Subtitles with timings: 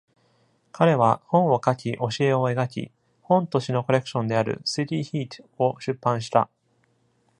[0.71, 6.49] 彼は、本を書き挿絵を描き、本と詩のコレクションである City Heat を出版した。